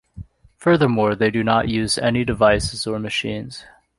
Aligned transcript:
Furthermore, 0.57 1.13
they 1.13 1.29
do 1.29 1.43
not 1.43 1.69
use 1.69 1.99
any 1.99 2.25
devices 2.25 2.87
or 2.87 2.97
machines. 2.97 3.65